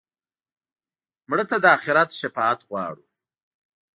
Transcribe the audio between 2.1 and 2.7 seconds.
شفاعت